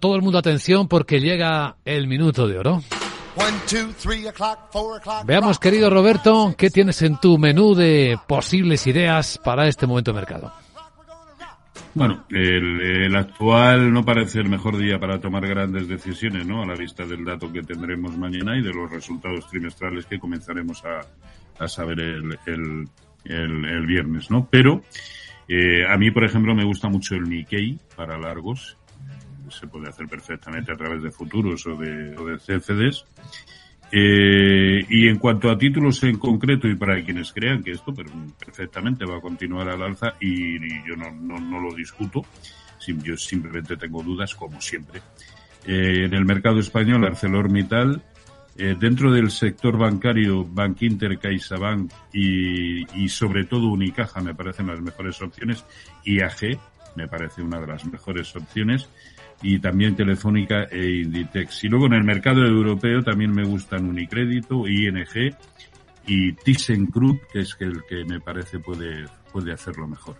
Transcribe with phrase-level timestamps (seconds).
[0.00, 2.82] Todo el mundo atención porque llega el minuto de oro.
[5.24, 10.20] Veamos, querido Roberto, ¿qué tienes en tu menú de posibles ideas para este momento de
[10.20, 10.52] mercado?
[11.94, 16.62] Bueno, el, actual no parece el mejor día para tomar grandes decisiones, ¿no?
[16.62, 20.80] A la vista del dato que tendremos mañana y de los resultados trimestrales que comenzaremos
[20.84, 22.38] a, saber el,
[23.24, 24.46] el, viernes, ¿no?
[24.48, 24.80] Pero
[25.48, 28.78] eh, a mí, por ejemplo, me gusta mucho el Nikkei para largos
[29.50, 33.04] se puede hacer perfectamente a través de futuros o de, o de CFDs.
[33.90, 39.06] Eh, y en cuanto a títulos en concreto y para quienes crean que esto perfectamente
[39.06, 42.22] va a continuar al alza y, yo no, no, lo discuto,
[42.86, 45.00] yo simplemente tengo dudas como siempre.
[45.66, 48.02] Eh, en el mercado español, ArcelorMittal,
[48.58, 54.80] eh, dentro del sector bancario, Bankinter, CaixaBank y, y sobre todo Unicaja me parecen las
[54.80, 55.64] mejores opciones.
[56.04, 56.58] IAG
[56.98, 58.88] me parece una de las mejores opciones
[59.40, 61.64] y también Telefónica e Inditex.
[61.64, 65.34] Y luego en el mercado europeo también me gustan Unicrédito, ING
[66.06, 70.16] y ThyssenKrupp, que es el que me parece puede, puede hacerlo mejor.